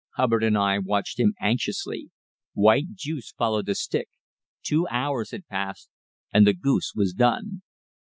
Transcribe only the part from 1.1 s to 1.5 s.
him